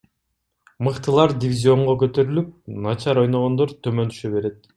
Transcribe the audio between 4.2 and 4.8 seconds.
берет.